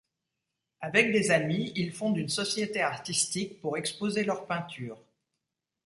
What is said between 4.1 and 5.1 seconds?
leurs peintures.